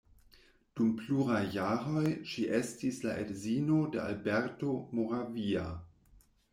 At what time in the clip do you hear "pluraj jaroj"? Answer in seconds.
1.01-2.07